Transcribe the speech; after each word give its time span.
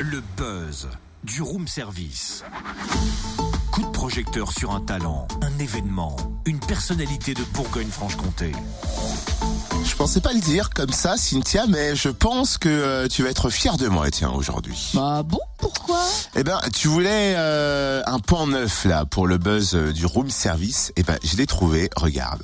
Le 0.00 0.22
buzz 0.34 0.88
du 1.24 1.42
room 1.42 1.68
service. 1.68 2.42
Coup 3.70 3.82
de 3.82 3.90
projecteur 3.90 4.50
sur 4.50 4.70
un 4.70 4.80
talent, 4.80 5.28
un 5.42 5.58
événement, 5.58 6.16
une 6.46 6.58
personnalité 6.58 7.34
de 7.34 7.42
Bourgogne-Franche-Comté. 7.52 8.52
Je 9.84 9.94
pensais 9.96 10.22
pas 10.22 10.32
le 10.32 10.40
dire 10.40 10.70
comme 10.70 10.92
ça, 10.94 11.18
Cynthia, 11.18 11.66
mais 11.68 11.94
je 11.96 12.08
pense 12.08 12.56
que 12.56 12.70
euh, 12.70 13.08
tu 13.08 13.22
vas 13.22 13.28
être 13.28 13.50
fier 13.50 13.76
de 13.76 13.88
moi, 13.88 14.10
tiens, 14.10 14.30
aujourd'hui. 14.30 14.92
Bah 14.94 15.22
bon, 15.22 15.40
pourquoi? 15.58 16.02
Eh 16.34 16.44
ben, 16.44 16.60
tu 16.74 16.88
voulais 16.88 17.34
euh, 17.36 18.00
un 18.06 18.20
pan 18.20 18.46
neuf 18.46 18.86
là 18.86 19.04
pour 19.04 19.26
le 19.26 19.36
buzz 19.36 19.74
euh, 19.74 19.92
du 19.92 20.06
room 20.06 20.30
service. 20.30 20.94
Eh 20.96 21.02
ben, 21.02 21.18
je 21.22 21.36
l'ai 21.36 21.46
trouvé. 21.46 21.90
Regarde. 21.94 22.42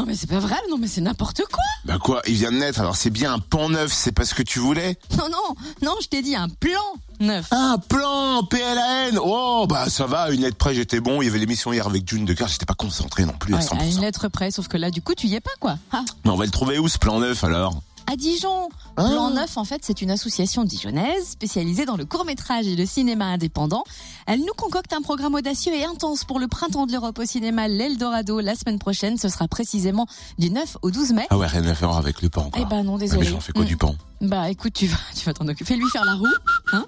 Non 0.00 0.06
mais 0.06 0.14
c'est 0.16 0.30
pas 0.30 0.38
vrai, 0.38 0.56
non 0.70 0.78
mais 0.78 0.86
c'est 0.86 1.02
n'importe 1.02 1.42
quoi. 1.52 1.62
Bah 1.84 1.98
quoi 2.02 2.22
Il 2.26 2.32
vient 2.32 2.50
de 2.50 2.56
naître. 2.56 2.80
Alors 2.80 2.96
c'est 2.96 3.10
bien 3.10 3.34
un 3.34 3.38
pan 3.38 3.68
neuf. 3.68 3.92
C'est 3.92 4.12
pas 4.12 4.24
ce 4.24 4.34
que 4.34 4.42
tu 4.42 4.58
voulais? 4.58 4.98
Non 5.18 5.28
non, 5.28 5.54
non, 5.82 5.94
je 6.00 6.08
t'ai 6.08 6.22
dit 6.22 6.34
un 6.34 6.48
plan 6.48 6.80
neuf. 7.20 7.48
Un 7.50 7.76
plan 7.76 8.42
PLAN. 8.44 9.20
Oh 9.22 9.66
bah 9.68 9.90
ça 9.90 10.06
va. 10.06 10.30
Une 10.30 10.40
lettre 10.40 10.56
près, 10.56 10.74
j'étais 10.74 11.00
bon. 11.00 11.20
Il 11.20 11.26
y 11.26 11.28
avait 11.28 11.38
l'émission 11.38 11.70
hier 11.74 11.86
avec 11.86 12.08
June 12.08 12.24
Decar. 12.24 12.48
J'étais 12.48 12.64
pas 12.64 12.72
concentré 12.72 13.26
non 13.26 13.34
plus 13.34 13.52
à 13.52 13.58
Ouais, 13.58 13.62
100%. 13.62 13.78
à 13.78 13.84
une 13.84 14.00
lettre 14.00 14.28
près, 14.28 14.50
sauf 14.50 14.68
que 14.68 14.78
là 14.78 14.90
du 14.90 15.02
coup 15.02 15.14
tu 15.14 15.26
y 15.26 15.34
es 15.34 15.40
pas 15.40 15.50
quoi. 15.60 15.76
Ah, 15.92 16.02
Mais 16.24 16.30
on 16.30 16.36
va 16.36 16.46
le 16.46 16.50
trouver 16.50 16.78
où 16.78 16.88
ce 16.88 16.96
plan 16.96 17.20
neuf 17.20 17.44
alors? 17.44 17.82
À 18.10 18.16
Dijon. 18.16 18.68
Ah. 18.96 19.04
Plan 19.04 19.30
Neuf, 19.30 19.56
en 19.56 19.64
fait, 19.64 19.80
c'est 19.84 20.02
une 20.02 20.10
association 20.10 20.64
dijonnaise 20.64 21.28
spécialisée 21.28 21.84
dans 21.86 21.96
le 21.96 22.04
court-métrage 22.04 22.66
et 22.66 22.74
le 22.76 22.84
cinéma 22.86 23.26
indépendant. 23.26 23.84
Elle 24.26 24.40
nous 24.40 24.52
concocte 24.56 24.92
un 24.92 25.00
programme 25.02 25.34
audacieux 25.34 25.72
et 25.74 25.84
intense 25.84 26.24
pour 26.24 26.38
le 26.40 26.48
printemps 26.48 26.86
de 26.86 26.92
l'Europe 26.92 27.18
au 27.18 27.24
cinéma 27.24 27.68
L'Eldorado 27.68 28.40
la 28.40 28.54
semaine 28.56 28.78
prochaine. 28.78 29.16
Ce 29.16 29.28
sera 29.28 29.46
précisément 29.48 30.06
du 30.38 30.50
9 30.50 30.78
au 30.82 30.90
12 30.90 31.12
mai. 31.12 31.26
Ah 31.30 31.38
ouais, 31.38 31.46
rien 31.46 31.64
à 31.64 31.74
faire 31.74 31.92
avec 31.92 32.20
le 32.22 32.28
pan. 32.30 32.50
Quoi. 32.50 32.62
Eh 32.62 32.64
ben 32.68 32.82
non, 32.82 32.96
Ah, 32.96 32.98
désolé. 32.98 33.20
mais 33.20 33.26
j'en 33.28 33.40
fais 33.40 33.52
quoi 33.52 33.62
Mm. 33.62 33.66
du 33.66 33.76
pan 33.76 33.94
Bah 34.20 34.50
écoute, 34.50 34.72
tu 34.74 34.86
vas, 34.86 34.96
tu 35.14 35.24
vas 35.24 35.32
t'en 35.32 35.46
occuper. 35.46 35.64
Fais-lui 35.74 35.88
faire 35.90 36.04
la 36.04 36.14
roue, 36.14 36.26
hein 36.72 36.84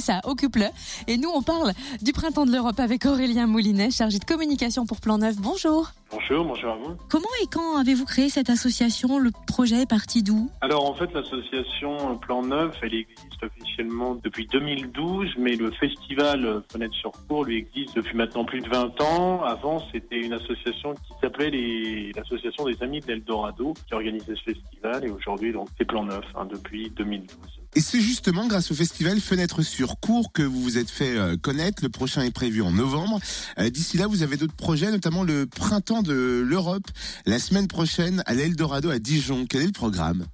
c'est 0.00 0.12
ça, 0.12 0.20
occupe-le. 0.24 0.66
Et 1.06 1.16
nous, 1.16 1.30
on 1.34 1.40
parle 1.42 1.72
du 2.02 2.12
printemps 2.12 2.44
de 2.44 2.52
l'Europe 2.52 2.78
avec 2.80 3.06
Aurélien 3.06 3.46
Moulinet, 3.46 3.90
chargé 3.90 4.18
de 4.18 4.24
communication 4.24 4.84
pour 4.84 5.00
Plan 5.00 5.18
Neuf. 5.18 5.36
Bonjour. 5.36 5.90
Bonjour, 6.10 6.44
bonjour 6.44 6.70
à 6.72 6.76
vous. 6.76 6.94
Comment 7.08 7.26
et 7.42 7.46
quand 7.50 7.78
avez-vous 7.78 8.04
créé 8.04 8.28
cette 8.28 8.50
association? 8.50 9.18
Le 9.18 9.30
projet 9.46 9.82
est 9.82 9.88
parti 9.88 10.22
d'où? 10.22 10.50
Alors 10.60 10.88
en 10.88 10.94
fait, 10.94 11.12
l'association 11.14 12.16
Plan 12.18 12.42
Neuf, 12.42 12.76
elle 12.82 12.94
existe 12.94 13.42
officiellement 13.42 14.16
depuis 14.22 14.46
2012, 14.46 15.30
mais 15.38 15.56
le 15.56 15.70
festival 15.72 16.62
Fenêtre 16.70 16.94
sur 16.94 17.12
Cour 17.28 17.44
lui 17.44 17.56
existe 17.58 17.96
depuis 17.96 18.16
maintenant 18.16 18.44
plus 18.44 18.60
de 18.60 18.68
20 18.68 19.00
ans. 19.00 19.42
Avant, 19.44 19.82
c'était 19.92 20.20
une 20.20 20.34
association 20.34 20.94
qui 20.94 21.12
s'appelait 21.20 21.50
les- 21.50 22.12
l'association 22.12 22.66
des 22.66 22.80
Amis 22.82 23.00
de 23.00 23.08
l'Eldorado, 23.08 23.74
qui 23.88 23.94
organisait 23.94 24.34
ce 24.36 24.52
festival, 24.52 25.04
et 25.06 25.10
aujourd'hui, 25.10 25.52
donc, 25.52 25.68
c'est 25.78 25.84
Plan 25.86 26.04
Neuf, 26.04 26.24
hein, 26.36 26.46
depuis 26.50 26.90
2012. 26.90 27.36
Et 27.76 27.80
c'est 27.82 28.00
justement 28.00 28.46
grâce 28.46 28.70
au 28.70 28.74
festival 28.74 29.20
Fenêtre 29.20 29.60
sur 29.60 30.00
Cours 30.00 30.32
que 30.32 30.40
vous 30.40 30.62
vous 30.62 30.78
êtes 30.78 30.88
fait 30.88 31.14
euh, 31.14 31.36
connaître. 31.36 31.82
Le 31.82 31.90
prochain 31.90 32.22
est 32.22 32.30
prévu 32.30 32.62
en 32.62 32.70
novembre. 32.70 33.20
Euh, 33.58 33.68
D'ici 33.68 33.98
là, 33.98 34.06
vous 34.06 34.22
avez 34.22 34.38
d'autres 34.38 34.56
projets, 34.56 34.90
notamment 34.90 35.22
le 35.22 35.44
printemps 35.44 36.00
de 36.00 36.42
l'Europe, 36.42 36.86
la 37.26 37.38
semaine 37.38 37.68
prochaine 37.68 38.22
à 38.24 38.32
l'Eldorado 38.32 38.88
à 38.88 38.98
Dijon. 38.98 39.44
Quel 39.46 39.60
est 39.60 39.66
le 39.66 39.72
programme? 39.72 40.24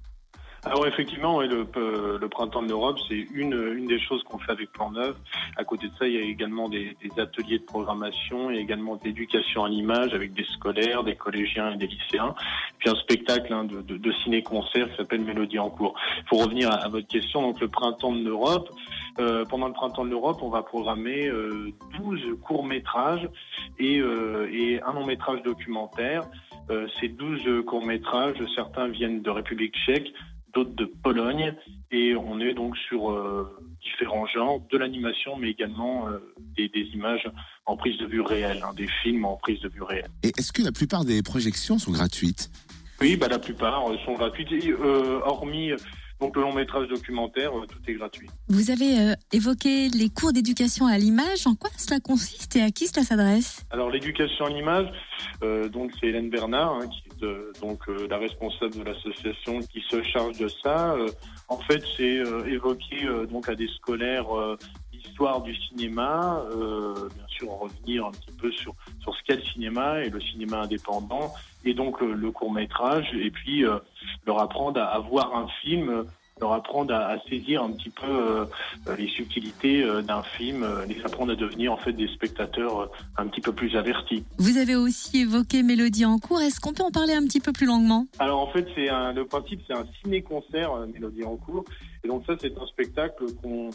Alors 0.65 0.87
effectivement, 0.87 1.37
ouais, 1.37 1.47
le, 1.47 1.67
euh, 1.75 2.17
le 2.17 2.29
printemps 2.29 2.61
de 2.61 2.69
l'Europe, 2.69 2.97
c'est 3.09 3.27
une, 3.33 3.53
une 3.53 3.85
des 3.85 3.99
choses 3.99 4.23
qu'on 4.23 4.37
fait 4.37 4.51
avec 4.53 4.71
Plan 4.71 4.91
Neuf. 4.91 5.15
À 5.57 5.65
côté 5.65 5.87
de 5.87 5.93
ça, 5.99 6.07
il 6.07 6.13
y 6.13 6.17
a 6.17 6.21
également 6.21 6.69
des, 6.69 6.95
des 7.01 7.21
ateliers 7.21 7.59
de 7.59 7.65
programmation 7.65 8.49
et 8.49 8.55
également 8.59 8.95
d'éducation 8.95 9.65
à 9.65 9.69
l'image 9.69 10.13
avec 10.13 10.33
des 10.33 10.45
scolaires, 10.45 11.03
des 11.03 11.15
collégiens 11.15 11.73
et 11.73 11.77
des 11.77 11.87
lycéens. 11.87 12.33
Puis 12.79 12.89
un 12.89 12.95
spectacle 12.95 13.51
hein, 13.51 13.65
de, 13.65 13.81
de, 13.81 13.97
de 13.97 14.11
ciné-concert 14.23 14.89
qui 14.89 14.95
s'appelle 14.95 15.21
Mélodie 15.21 15.59
en 15.59 15.69
cours. 15.69 15.95
Pour 16.27 16.41
revenir 16.41 16.71
à, 16.71 16.75
à 16.75 16.87
votre 16.87 17.07
question, 17.07 17.41
donc 17.41 17.59
le 17.59 17.67
printemps 17.67 18.13
de 18.13 18.23
l'Europe, 18.23 18.69
euh, 19.19 19.43
pendant 19.45 19.67
le 19.67 19.73
printemps 19.73 20.05
de 20.05 20.09
l'Europe, 20.09 20.39
on 20.41 20.49
va 20.49 20.63
programmer 20.63 21.27
euh, 21.27 21.71
12 21.97 22.37
courts-métrages 22.41 23.27
et, 23.79 23.99
euh, 23.99 24.49
et 24.51 24.81
un 24.81 24.93
long-métrage 24.93 25.43
documentaire. 25.43 26.23
Euh, 26.69 26.87
ces 26.99 27.09
12 27.09 27.65
courts-métrages, 27.65 28.37
certains 28.55 28.87
viennent 28.87 29.21
de 29.21 29.29
République 29.29 29.75
tchèque, 29.75 30.13
d'autres 30.53 30.75
de 30.75 30.85
Pologne, 30.85 31.53
et 31.91 32.15
on 32.15 32.39
est 32.39 32.53
donc 32.53 32.77
sur 32.89 33.11
euh, 33.11 33.47
différents 33.81 34.27
genres, 34.27 34.61
de 34.71 34.77
l'animation, 34.77 35.35
mais 35.37 35.49
également 35.49 36.07
euh, 36.07 36.19
des, 36.55 36.69
des 36.69 36.85
images 36.93 37.27
en 37.65 37.75
prise 37.77 37.97
de 37.97 38.05
vue 38.05 38.21
réelle, 38.21 38.61
hein, 38.63 38.73
des 38.75 38.87
films 39.01 39.25
en 39.25 39.37
prise 39.37 39.59
de 39.61 39.69
vue 39.69 39.83
réelle. 39.83 40.09
Et 40.23 40.31
est-ce 40.37 40.51
que 40.51 40.61
la 40.61 40.71
plupart 40.71 41.05
des 41.05 41.21
projections 41.23 41.79
sont 41.79 41.91
gratuites? 41.91 42.51
Oui, 43.01 43.17
bah, 43.17 43.27
la 43.27 43.39
plupart 43.39 43.91
euh, 43.91 43.97
sont 44.05 44.13
gratuites, 44.13 44.51
et, 44.51 44.71
euh, 44.71 45.19
hormis 45.25 45.71
donc, 46.23 46.37
le 46.37 46.43
long 46.43 46.53
métrage 46.53 46.87
documentaire, 46.87 47.51
tout 47.67 47.79
est 47.91 47.95
gratuit. 47.95 48.29
Vous 48.47 48.71
avez 48.71 48.97
euh, 48.97 49.13
évoqué 49.33 49.89
les 49.89 50.07
cours 50.07 50.31
d'éducation 50.31 50.85
à 50.85 50.97
l'image. 50.97 51.45
En 51.47 51.53
quoi 51.53 51.69
cela 51.77 51.99
consiste 51.99 52.55
et 52.55 52.61
à 52.61 52.71
qui 52.71 52.87
cela 52.87 53.03
s'adresse? 53.03 53.65
Alors 53.71 53.89
l'éducation 53.89 54.45
à 54.45 54.49
l'image, 54.49 54.87
euh, 55.43 55.67
donc 55.67 55.91
c'est 55.99 56.07
Hélène 56.07 56.29
Bernard 56.29 56.75
hein, 56.75 56.87
qui 56.87 57.09
est 57.09 57.12
donc 57.61 57.87
euh, 57.89 58.07
la 58.09 58.17
responsable 58.17 58.75
de 58.75 58.83
l'association 58.83 59.59
qui 59.59 59.81
se 59.89 60.01
charge 60.03 60.37
de 60.37 60.47
ça. 60.47 60.93
Euh, 60.93 61.07
en 61.47 61.57
fait, 61.57 61.83
c'est 61.97 62.19
euh, 62.19 62.45
évoquer 62.45 63.07
donc 63.29 63.49
à 63.49 63.55
des 63.55 63.67
scolaires 63.67 64.27
l'histoire 64.91 65.41
du 65.41 65.55
cinéma, 65.55 66.45
bien 66.51 67.27
sûr 67.27 67.49
revenir 67.51 68.05
un 68.05 68.11
petit 68.11 68.31
peu 68.39 68.51
sur 68.51 68.73
sur 69.01 69.15
ce 69.15 69.23
qu'est 69.23 69.35
le 69.35 69.41
cinéma 69.41 70.03
et 70.03 70.09
le 70.09 70.21
cinéma 70.21 70.61
indépendant 70.61 71.33
et 71.65 71.73
donc 71.73 72.01
le 72.01 72.31
court 72.31 72.51
métrage 72.51 73.09
et 73.13 73.29
puis 73.31 73.63
leur 74.25 74.41
apprendre 74.41 74.79
à, 74.79 74.85
à 74.85 74.99
voir 74.99 75.35
un 75.35 75.47
film. 75.61 76.05
Leur 76.41 76.53
apprendre 76.53 76.93
à, 76.93 77.09
à 77.09 77.19
saisir 77.29 77.63
un 77.63 77.71
petit 77.71 77.89
peu 77.89 78.07
euh, 78.07 78.45
euh, 78.87 78.95
les 78.97 79.07
subtilités 79.07 79.83
euh, 79.83 80.01
d'un 80.01 80.23
film, 80.23 80.63
euh, 80.63 80.85
les 80.85 80.99
apprendre 81.01 81.31
à 81.31 81.35
devenir 81.35 81.71
en 81.73 81.77
fait 81.77 81.93
des 81.93 82.07
spectateurs 82.07 82.79
euh, 82.81 82.87
un 83.17 83.27
petit 83.27 83.41
peu 83.41 83.53
plus 83.53 83.75
avertis. 83.75 84.25
Vous 84.37 84.57
avez 84.57 84.75
aussi 84.75 85.21
évoqué 85.21 85.63
Mélodie 85.63 86.05
en 86.05 86.19
cours. 86.19 86.41
Est-ce 86.41 86.59
qu'on 86.59 86.73
peut 86.73 86.83
en 86.83 86.91
parler 86.91 87.13
un 87.13 87.23
petit 87.23 87.39
peu 87.39 87.51
plus 87.51 87.65
longuement? 87.67 88.07
Alors 88.19 88.39
en 88.39 88.47
fait, 88.47 88.67
c'est 88.75 88.89
un, 88.89 89.13
le 89.13 89.25
principe, 89.25 89.61
c'est 89.67 89.73
un 89.73 89.85
ciné-concert 90.01 90.73
euh, 90.73 90.87
Mélodie 90.87 91.23
en 91.23 91.35
cours, 91.35 91.63
et 92.03 92.07
donc 92.07 92.23
ça, 92.25 92.33
c'est 92.41 92.57
un 92.57 92.65
spectacle 92.67 93.25
qu'on 93.41 93.69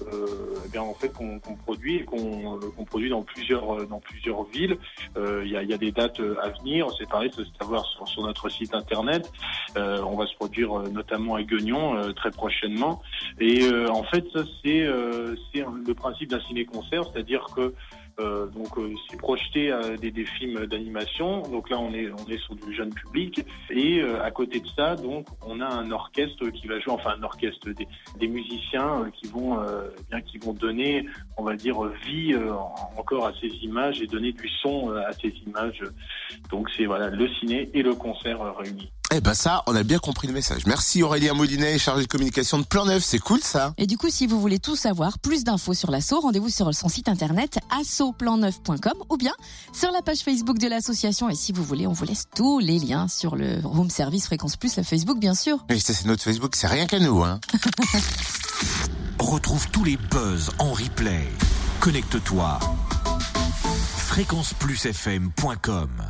eh 0.00 0.68
bien 0.68 0.82
en 0.82 0.94
fait 0.94 1.12
qu'on 1.12 1.38
qu'on 1.38 1.54
produit 1.54 1.96
et 1.96 2.04
qu'on 2.04 2.56
euh, 2.56 2.70
qu'on 2.76 2.84
produit 2.84 3.10
dans 3.10 3.22
plusieurs 3.22 3.74
euh, 3.74 3.86
dans 3.86 4.00
plusieurs 4.00 4.44
villes. 4.44 4.76
Euh, 5.16 5.42
Il 5.44 5.52
y, 5.52 5.56
a, 5.56 5.62
y 5.62 5.72
a 5.72 5.78
des 5.78 5.92
dates 5.92 6.20
euh, 6.20 6.36
à 6.42 6.48
venir. 6.50 6.88
C'est 6.98 7.08
pareil, 7.08 7.30
c'est 7.34 7.62
à 7.62 7.64
voir 7.64 7.84
sur, 7.86 8.06
sur 8.08 8.22
notre 8.22 8.48
site 8.48 8.74
internet. 8.74 9.30
Euh, 9.76 10.02
on 10.02 10.16
va 10.16 10.26
se 10.26 10.34
produire 10.34 10.78
euh, 10.78 10.88
notamment 10.88 11.34
à 11.36 11.42
Guignon 11.42 11.96
euh, 11.96 12.12
très 12.12 12.30
prochainement. 12.30 13.02
Et 13.40 13.62
euh, 13.64 13.88
en 13.88 14.02
fait, 14.04 14.24
ça 14.32 14.40
euh, 14.66 15.36
c'est 15.52 15.64
le 15.86 15.94
principe 15.94 16.30
d'un 16.30 16.40
ciné-concert, 16.40 17.04
c'est-à-dire 17.12 17.46
que 17.54 17.74
euh, 18.18 18.46
donc 18.46 18.76
euh, 18.78 18.92
c'est 19.10 19.16
projeté 19.18 19.72
euh, 19.72 19.96
des, 19.96 20.10
des 20.10 20.24
films 20.24 20.66
d'animation. 20.66 21.42
Donc 21.42 21.70
là 21.70 21.78
on 21.78 21.92
est 21.92 22.10
on 22.10 22.30
est 22.30 22.38
sur 22.38 22.54
du 22.54 22.74
jeune 22.74 22.92
public 22.94 23.44
et 23.70 24.00
euh, 24.00 24.22
à 24.22 24.30
côté 24.30 24.60
de 24.60 24.68
ça 24.68 24.96
donc 24.96 25.26
on 25.46 25.60
a 25.60 25.66
un 25.66 25.90
orchestre 25.90 26.48
qui 26.50 26.66
va 26.66 26.78
jouer 26.80 26.92
enfin 26.92 27.14
un 27.18 27.22
orchestre 27.22 27.70
des, 27.70 27.86
des 28.18 28.28
musiciens 28.28 29.02
euh, 29.02 29.10
qui 29.10 29.26
vont 29.28 29.60
euh, 29.60 29.88
bien 30.10 30.20
qui 30.20 30.38
vont 30.38 30.52
donner 30.52 31.06
on 31.36 31.42
va 31.42 31.56
dire 31.56 31.82
vie 32.06 32.34
en- 32.36 32.74
encore 32.96 33.26
à 33.26 33.32
ces 33.40 33.48
images 33.62 34.00
et 34.00 34.06
donner 34.06 34.32
du 34.32 34.48
son 34.62 34.90
à 34.90 35.12
ces 35.12 35.32
images. 35.46 35.82
Donc 36.50 36.70
c'est 36.76 36.86
voilà 36.86 37.10
le 37.10 37.28
ciné 37.28 37.68
et 37.74 37.82
le 37.82 37.94
concert 37.94 38.54
réunis. 38.56 38.90
Eh 39.16 39.20
ben 39.20 39.32
ça, 39.32 39.62
on 39.68 39.76
a 39.76 39.84
bien 39.84 40.00
compris 40.00 40.26
le 40.26 40.32
message. 40.32 40.66
Merci 40.66 41.04
Aurélien 41.04 41.34
Moulinet, 41.34 41.78
chargé 41.78 42.02
de 42.02 42.08
communication 42.08 42.58
de 42.58 42.64
Plan 42.64 42.84
Neuf. 42.84 43.04
C'est 43.04 43.20
cool 43.20 43.40
ça. 43.40 43.72
Et 43.78 43.86
du 43.86 43.96
coup, 43.96 44.10
si 44.10 44.26
vous 44.26 44.40
voulez 44.40 44.58
tout 44.58 44.74
savoir, 44.74 45.20
plus 45.20 45.44
d'infos 45.44 45.72
sur 45.72 45.92
l'assaut, 45.92 46.18
rendez-vous 46.18 46.48
sur 46.48 46.74
son 46.74 46.88
site 46.88 47.08
internet 47.08 47.60
assoplan9.com 47.70 48.94
ou 49.08 49.16
bien 49.16 49.32
sur 49.72 49.92
la 49.92 50.02
page 50.02 50.18
Facebook 50.18 50.58
de 50.58 50.66
l'association. 50.66 51.30
Et 51.30 51.36
si 51.36 51.52
vous 51.52 51.62
voulez, 51.62 51.86
on 51.86 51.92
vous 51.92 52.04
laisse 52.04 52.24
tous 52.34 52.58
les 52.58 52.80
liens 52.80 53.06
sur 53.06 53.36
le 53.36 53.60
Room 53.62 53.88
Service 53.88 54.26
Fréquence 54.26 54.56
Plus, 54.56 54.74
la 54.74 54.82
Facebook 54.82 55.20
bien 55.20 55.36
sûr. 55.36 55.64
Et 55.68 55.78
ça, 55.78 55.94
c'est 55.94 56.06
notre 56.06 56.24
Facebook, 56.24 56.56
c'est 56.56 56.66
rien 56.66 56.86
qu'à 56.86 56.98
nous, 56.98 57.22
hein. 57.22 57.38
Retrouve 59.20 59.68
tous 59.70 59.84
les 59.84 59.96
buzz 59.96 60.50
en 60.58 60.72
replay. 60.72 61.28
Connecte-toi. 61.78 62.58
fréquenceplusfm.com 63.96 66.04